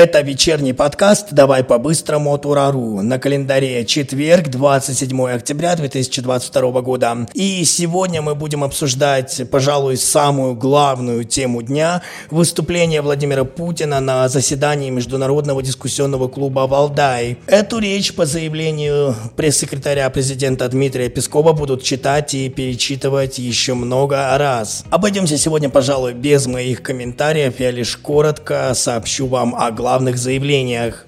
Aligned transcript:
Это 0.00 0.20
вечерний 0.20 0.72
подкаст 0.72 1.32
«Давай 1.32 1.64
по-быстрому» 1.64 2.32
от 2.32 2.46
Урару. 2.46 3.02
На 3.02 3.18
календаре 3.18 3.84
четверг, 3.84 4.46
27 4.46 5.28
октября 5.28 5.74
2022 5.74 6.82
года. 6.82 7.26
И 7.34 7.64
сегодня 7.64 8.22
мы 8.22 8.36
будем 8.36 8.62
обсуждать, 8.62 9.42
пожалуй, 9.50 9.96
самую 9.96 10.54
главную 10.54 11.24
тему 11.24 11.62
дня– 11.62 12.02
выступление 12.30 13.02
Владимира 13.02 13.42
Путина 13.42 13.98
на 13.98 14.28
заседании 14.28 14.88
Международного 14.90 15.64
дискуссионного 15.64 16.28
клуба 16.28 16.68
«Валдай». 16.68 17.38
Эту 17.48 17.80
речь 17.80 18.14
по 18.14 18.24
заявлению 18.24 19.16
пресс-секретаря 19.34 20.08
президента 20.10 20.68
Дмитрия 20.68 21.08
Пескова 21.08 21.54
будут 21.54 21.82
читать 21.82 22.34
и 22.34 22.48
перечитывать 22.48 23.38
еще 23.38 23.74
много 23.74 24.38
раз. 24.38 24.84
Обойдемся 24.90 25.36
сегодня, 25.36 25.70
пожалуй, 25.70 26.12
без 26.12 26.46
моих 26.46 26.84
комментариев. 26.84 27.58
Я 27.58 27.72
лишь 27.72 27.96
коротко 27.96 28.74
сообщу 28.76 29.26
вам 29.26 29.56
о 29.56 29.72
главных 29.88 30.18
заявлениях. 30.18 31.06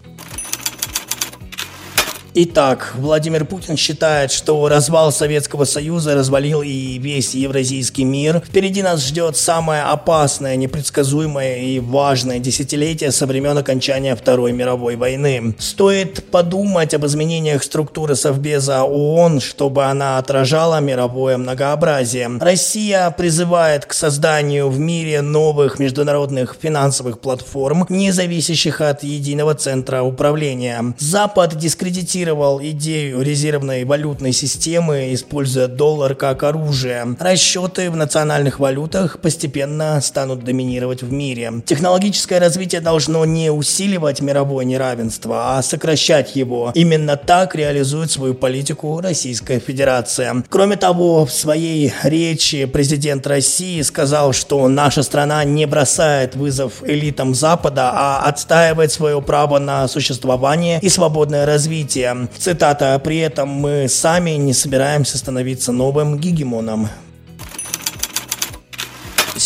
Итак, 2.33 2.93
Владимир 2.97 3.45
Путин 3.45 3.77
считает, 3.77 4.31
что 4.31 4.69
развал 4.69 5.11
Советского 5.11 5.65
Союза 5.65 6.15
развалил 6.15 6.63
и 6.63 6.97
весь 6.99 7.35
евразийский 7.35 8.05
мир. 8.05 8.41
Впереди 8.47 8.85
нас 8.85 9.05
ждет 9.05 9.37
самое 9.37 9.83
опасное, 9.83 10.55
непредсказуемое 10.55 11.57
и 11.57 11.81
важное 11.81 12.39
десятилетие 12.39 13.11
со 13.11 13.27
времен 13.27 13.59
окончания 13.59 14.15
Второй 14.15 14.53
мировой 14.53 14.95
войны. 14.95 15.57
Стоит 15.59 16.31
подумать 16.31 16.95
об 16.95 17.05
изменениях 17.05 17.65
структуры 17.65 18.15
Совбеза 18.15 18.85
ООН, 18.85 19.41
чтобы 19.41 19.87
она 19.87 20.19
отражала 20.19 20.79
мировое 20.79 21.37
многообразие. 21.37 22.31
Россия 22.41 23.11
призывает 23.11 23.87
к 23.87 23.93
созданию 23.93 24.69
в 24.69 24.79
мире 24.79 25.21
новых 25.21 25.81
международных 25.81 26.57
финансовых 26.61 27.19
платформ, 27.19 27.87
не 27.89 28.13
зависящих 28.13 28.81
от 28.81 29.03
единого 29.03 29.55
центра 29.55 30.03
управления. 30.03 30.95
Запад 30.99 31.57
дискредитирует 31.57 32.20
форсировал 32.21 32.61
идею 32.63 33.23
резервной 33.23 33.85
валютной 33.85 34.33
системы, 34.33 35.15
используя 35.15 35.69
доллар 35.69 36.15
как 36.15 36.43
оружие. 36.43 37.17
Расчеты 37.19 37.91
в 37.91 37.97
национальных 37.97 38.61
валютах 38.61 39.21
постепенно 39.21 39.99
станут 40.03 40.45
доминировать 40.45 41.03
в 41.03 41.11
мире. 41.11 41.51
Технологическое 41.65 42.39
развитие 42.39 42.83
должно 42.83 43.25
не 43.25 43.51
усиливать 43.51 44.21
мировое 44.21 44.67
неравенство, 44.67 45.57
а 45.57 45.63
сокращать 45.63 46.37
его. 46.37 46.73
Именно 46.75 47.17
так 47.17 47.55
реализует 47.55 48.11
свою 48.11 48.35
политику 48.35 49.01
Российская 49.01 49.59
Федерация. 49.59 50.45
Кроме 50.51 50.77
того, 50.77 51.25
в 51.25 51.33
своей 51.33 51.91
речи 52.03 52.67
президент 52.67 53.27
России 53.27 53.81
сказал, 53.81 54.35
что 54.35 54.69
наша 54.69 55.03
страна 55.03 55.43
не 55.45 55.65
бросает 55.65 56.37
вызов 56.37 56.83
элитам 56.85 57.35
Запада, 57.35 57.91
а 57.95 58.23
отстаивает 58.27 58.93
свое 58.93 59.23
право 59.23 59.59
на 59.59 59.89
существование 59.89 60.81
и 60.83 60.91
свободное 60.91 61.47
развитие. 61.47 62.10
Цитата. 62.39 62.99
«При 63.03 63.19
этом 63.19 63.49
мы 63.49 63.89
сами 63.89 64.31
не 64.31 64.53
собираемся 64.53 65.19
становиться 65.19 65.73
новым 65.73 66.19
гегемоном». 66.19 66.89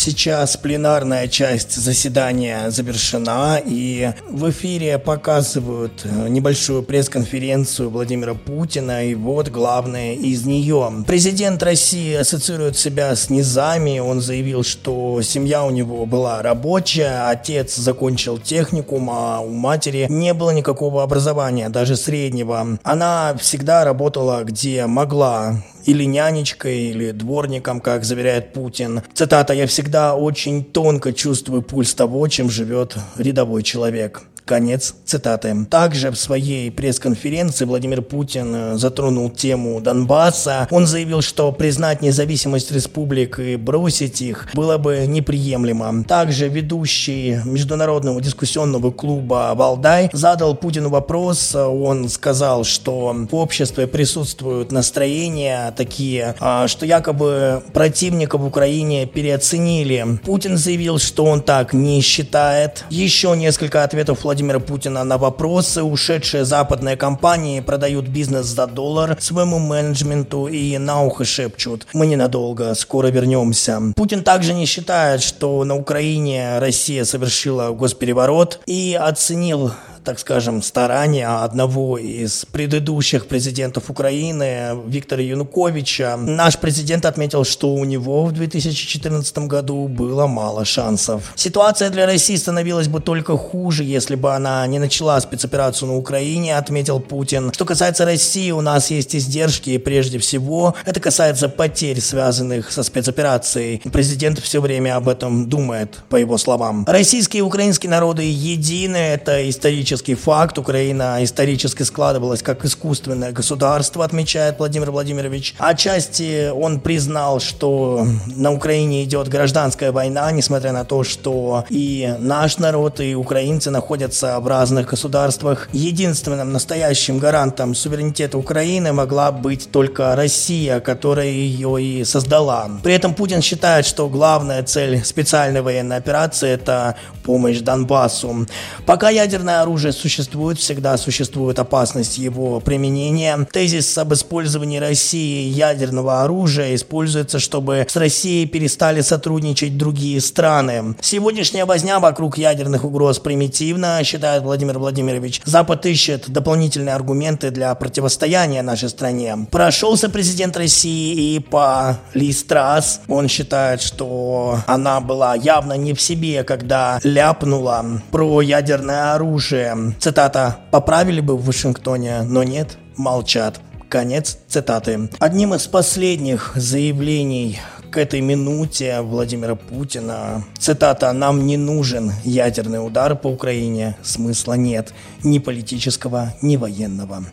Сейчас 0.05 0.55
пленарная 0.55 1.27
часть 1.27 1.75
заседания 1.75 2.69
завершена, 2.69 3.59
и 3.65 4.11
в 4.29 4.51
эфире 4.51 4.99
показывают 4.99 6.03
э, 6.03 6.27
небольшую 6.29 6.83
пресс-конференцию 6.83 7.89
Владимира 7.89 8.35
Путина, 8.35 9.03
и 9.03 9.15
вот 9.15 9.49
главное 9.49 10.13
из 10.13 10.45
нее. 10.45 11.03
Президент 11.07 11.63
России 11.63 12.13
ассоциирует 12.13 12.77
себя 12.77 13.15
с 13.15 13.31
низами, 13.31 13.97
он 13.97 14.21
заявил, 14.21 14.63
что 14.63 15.23
семья 15.23 15.63
у 15.63 15.71
него 15.71 16.05
была 16.05 16.43
рабочая, 16.43 17.27
отец 17.27 17.75
закончил 17.75 18.37
техникум, 18.37 19.09
а 19.09 19.39
у 19.39 19.49
матери 19.49 20.05
не 20.07 20.35
было 20.35 20.51
никакого 20.51 21.01
образования, 21.01 21.69
даже 21.69 21.95
среднего. 21.95 22.77
Она 22.83 23.35
всегда 23.39 23.83
работала 23.83 24.43
где 24.43 24.85
могла, 24.85 25.63
или 25.85 26.03
нянечкой, 26.05 26.77
или 26.89 27.11
дворником, 27.11 27.79
как 27.79 28.03
заверяет 28.03 28.53
Путин. 28.53 29.01
Цитата 29.13 29.53
«Я 29.53 29.67
всегда 29.67 30.15
очень 30.15 30.63
тонко 30.63 31.13
чувствую 31.13 31.61
пульс 31.61 31.93
того, 31.93 32.27
чем 32.27 32.49
живет 32.49 32.95
рядовой 33.17 33.63
человек». 33.63 34.23
Конец 34.45 34.93
цитаты. 35.05 35.65
Также 35.71 36.11
в 36.11 36.15
своей 36.15 36.69
пресс-конференции 36.69 37.65
Владимир 37.65 38.03
Путин 38.03 38.53
э, 38.53 38.77
затронул 38.77 39.31
тему 39.31 39.81
Донбасса. 39.81 40.67
Он 40.69 40.85
заявил, 40.85 41.21
что 41.21 41.51
признать 41.51 42.03
независимость 42.03 42.71
республик 42.71 43.39
и 43.39 43.55
бросить 43.55 44.21
их 44.21 44.47
было 44.53 44.77
бы 44.77 45.05
неприемлемо. 45.07 46.03
Также 46.03 46.47
ведущий 46.47 47.39
международного 47.43 48.21
дискуссионного 48.21 48.91
клуба 48.91 49.53
Валдай 49.55 50.11
задал 50.13 50.55
Путину 50.55 50.89
вопрос. 50.89 51.55
Он 51.55 52.07
сказал, 52.07 52.65
что 52.65 53.15
в 53.31 53.35
обществе 53.35 53.87
присутствуют 53.87 54.71
настроения 54.71 55.73
такие, 55.75 56.35
а, 56.39 56.67
что 56.67 56.85
якобы 56.85 57.63
противников 57.73 58.41
в 58.41 58.45
Украине 58.45 59.07
переоценили. 59.07 60.19
Путин 60.23 60.55
заявил, 60.55 60.99
что 60.99 61.25
он 61.25 61.41
так 61.41 61.73
не 61.73 62.01
считает. 62.01 62.85
Еще 62.91 63.35
несколько 63.35 63.83
ответов 63.83 64.23
Владимира 64.23 64.34
Владимира 64.35 64.59
Путина 64.59 65.05
на 65.05 65.17
вопросы. 65.17 65.81
Ушедшие 65.81 66.43
западные 66.43 66.97
компании 66.97 67.61
продают 67.61 68.09
бизнес 68.09 68.47
за 68.47 68.67
доллар 68.67 69.15
своему 69.21 69.59
менеджменту 69.59 70.47
и 70.47 70.77
на 70.77 71.03
ухо 71.03 71.23
шепчут. 71.23 71.87
Мы 71.93 72.05
ненадолго, 72.05 72.75
скоро 72.75 73.07
вернемся. 73.07 73.81
Путин 73.95 74.25
также 74.25 74.53
не 74.53 74.65
считает, 74.65 75.21
что 75.21 75.63
на 75.63 75.77
Украине 75.77 76.59
Россия 76.59 77.05
совершила 77.05 77.69
госпереворот 77.69 78.59
и 78.65 78.99
оценил 79.01 79.71
так 80.05 80.19
скажем, 80.19 80.61
старания 80.61 81.27
одного 81.27 81.97
из 81.97 82.45
предыдущих 82.45 83.25
президентов 83.25 83.89
Украины, 83.89 84.77
Виктора 84.87 85.23
Януковича. 85.23 86.15
Наш 86.15 86.57
президент 86.59 87.05
отметил, 87.05 87.43
что 87.43 87.73
у 87.73 87.83
него 87.83 88.25
в 88.25 88.31
2014 88.31 89.37
году 89.39 89.87
было 89.87 90.27
мало 90.27 90.63
шансов. 90.63 91.33
Ситуация 91.35 91.89
для 91.89 92.05
России 92.05 92.35
становилась 92.35 92.87
бы 92.87 93.01
только 93.01 93.35
хуже, 93.35 93.83
если 93.83 94.15
бы 94.15 94.33
она 94.33 94.65
не 94.67 94.77
начала 94.77 95.19
спецоперацию 95.19 95.89
на 95.89 95.97
Украине, 95.97 96.55
отметил 96.55 96.99
Путин. 96.99 97.51
Что 97.51 97.65
касается 97.65 98.05
России, 98.05 98.51
у 98.51 98.61
нас 98.61 98.91
есть 98.91 99.15
издержки, 99.15 99.71
и 99.71 99.77
прежде 99.79 100.19
всего 100.19 100.75
это 100.85 100.99
касается 100.99 101.49
потерь, 101.49 101.99
связанных 101.99 102.71
со 102.71 102.83
спецоперацией. 102.83 103.81
Президент 103.91 104.39
все 104.39 104.61
время 104.61 104.97
об 104.97 105.09
этом 105.09 105.49
думает, 105.49 105.97
по 106.09 106.15
его 106.15 106.37
словам. 106.37 106.85
Российские 106.87 107.39
и 107.39 107.43
украинские 107.43 107.89
народы 107.89 108.21
едины, 108.23 108.97
это 108.97 109.49
исторически 109.49 109.94
исторический 109.95 110.15
факт. 110.15 110.57
Украина 110.57 111.23
исторически 111.23 111.83
складывалась 111.83 112.41
как 112.41 112.65
искусственное 112.65 113.31
государство, 113.31 114.03
отмечает 114.03 114.59
Владимир 114.59 114.91
Владимирович. 114.91 115.55
Отчасти 115.57 116.49
он 116.49 116.79
признал, 116.79 117.39
что 117.39 118.05
на 118.35 118.51
Украине 118.51 119.03
идет 119.03 119.27
гражданская 119.29 119.91
война, 119.91 120.31
несмотря 120.31 120.71
на 120.71 120.83
то, 120.83 121.03
что 121.03 121.63
и 121.69 122.13
наш 122.19 122.57
народ, 122.57 122.99
и 122.99 123.15
украинцы 123.15 123.71
находятся 123.71 124.39
в 124.39 124.47
разных 124.47 124.89
государствах. 124.89 125.69
Единственным 125.71 126.51
настоящим 126.51 127.19
гарантом 127.19 127.75
суверенитета 127.75 128.37
Украины 128.37 128.91
могла 128.91 129.31
быть 129.31 129.69
только 129.71 130.15
Россия, 130.15 130.79
которая 130.79 131.27
ее 131.27 131.81
и 131.81 132.03
создала. 132.03 132.69
При 132.83 132.93
этом 132.93 133.13
Путин 133.13 133.41
считает, 133.41 133.85
что 133.85 134.09
главная 134.09 134.63
цель 134.63 135.03
специальной 135.03 135.61
военной 135.61 135.97
операции– 135.97 136.49
это 136.55 136.95
помощь 137.23 137.59
Донбассу. 137.59 138.45
Пока 138.85 139.09
ядерное 139.09 139.61
оружие 139.61 139.84
оружие 139.85 139.93
существует, 139.93 140.57
всегда 140.57 140.97
существует 140.97 141.59
опасность 141.59 142.17
его 142.17 142.59
применения. 142.59 143.47
Тезис 143.51 143.97
об 143.97 144.13
использовании 144.13 144.79
России 144.79 145.49
ядерного 145.49 146.23
оружия 146.23 146.73
используется, 146.75 147.39
чтобы 147.39 147.85
с 147.87 147.95
Россией 147.95 148.47
перестали 148.47 149.01
сотрудничать 149.01 149.77
другие 149.77 150.21
страны. 150.21 150.95
Сегодняшняя 151.01 151.65
возня 151.65 151.99
вокруг 151.99 152.37
ядерных 152.37 152.83
угроз 152.83 153.19
примитивна, 153.19 154.03
считает 154.03 154.43
Владимир 154.43 154.79
Владимирович. 154.79 155.41
Запад 155.45 155.85
ищет 155.85 156.29
дополнительные 156.29 156.95
аргументы 156.95 157.51
для 157.51 157.75
противостояния 157.75 158.63
нашей 158.63 158.89
стране. 158.89 159.47
Прошелся 159.51 160.09
президент 160.09 160.57
России 160.57 161.35
и 161.35 161.39
по 161.39 161.97
Ли 162.13 162.31
Страс. 162.31 163.01
Он 163.07 163.27
считает, 163.27 163.81
что 163.81 164.59
она 164.65 164.99
была 164.99 165.35
явно 165.35 165.73
не 165.73 165.93
в 165.93 166.01
себе, 166.01 166.43
когда 166.43 166.99
ляпнула 167.03 168.01
про 168.11 168.41
ядерное 168.41 169.13
оружие. 169.13 169.64
Цитата 169.99 170.57
«Поправили 170.71 171.21
бы 171.21 171.37
в 171.37 171.45
Вашингтоне, 171.45 172.23
но 172.23 172.43
нет, 172.43 172.77
молчат». 172.97 173.59
Конец 173.89 174.39
цитаты. 174.47 175.09
Одним 175.19 175.53
из 175.53 175.67
последних 175.67 176.51
заявлений 176.55 177.59
к 177.91 177.97
этой 177.97 178.19
минуте 178.19 178.99
Владимира 179.01 179.55
Путина. 179.55 180.43
Цитата 180.57 181.13
«Нам 181.13 181.45
не 181.45 181.55
нужен 181.55 182.11
ядерный 182.23 182.85
удар 182.85 183.15
по 183.15 183.27
Украине, 183.27 183.95
смысла 184.03 184.53
нет, 184.53 184.93
ни 185.23 185.39
политического, 185.39 186.33
ни 186.41 186.57
военного». 186.57 187.25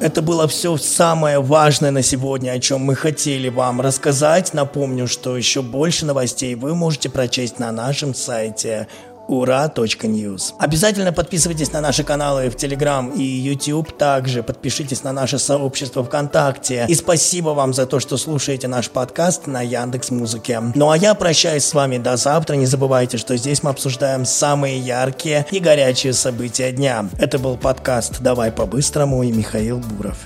Это 0.00 0.22
было 0.22 0.48
все 0.48 0.78
самое 0.78 1.40
важное 1.40 1.90
на 1.90 2.00
сегодня, 2.00 2.52
о 2.52 2.58
чем 2.58 2.80
мы 2.80 2.94
хотели 2.94 3.50
вам 3.50 3.82
рассказать. 3.82 4.54
Напомню, 4.54 5.06
что 5.06 5.36
еще 5.36 5.60
больше 5.60 6.06
новостей 6.06 6.54
вы 6.54 6.74
можете 6.74 7.10
прочесть 7.10 7.58
на 7.58 7.70
нашем 7.70 8.14
сайте 8.14 8.88
ура.ньюз. 9.30 10.54
Обязательно 10.58 11.12
подписывайтесь 11.12 11.72
на 11.72 11.80
наши 11.80 12.02
каналы 12.02 12.50
в 12.50 12.56
Телеграм 12.56 13.10
и 13.10 13.22
YouTube. 13.22 13.96
Также 13.96 14.42
подпишитесь 14.42 15.04
на 15.04 15.12
наше 15.12 15.38
сообщество 15.38 16.04
ВКонтакте. 16.04 16.84
И 16.88 16.94
спасибо 16.94 17.50
вам 17.50 17.72
за 17.72 17.86
то, 17.86 18.00
что 18.00 18.16
слушаете 18.16 18.66
наш 18.66 18.90
подкаст 18.90 19.46
на 19.46 19.62
Яндекс 19.62 20.10
Музыке. 20.10 20.60
Ну 20.74 20.90
а 20.90 20.96
я 20.96 21.14
прощаюсь 21.14 21.64
с 21.64 21.74
вами 21.74 21.98
до 21.98 22.16
завтра. 22.16 22.56
Не 22.56 22.66
забывайте, 22.66 23.18
что 23.18 23.36
здесь 23.36 23.62
мы 23.62 23.70
обсуждаем 23.70 24.24
самые 24.24 24.78
яркие 24.78 25.46
и 25.50 25.60
горячие 25.60 26.12
события 26.12 26.72
дня. 26.72 27.08
Это 27.18 27.38
был 27.38 27.56
подкаст 27.56 28.20
«Давай 28.20 28.50
по-быстрому» 28.50 29.22
и 29.22 29.30
Михаил 29.30 29.78
Буров. 29.78 30.16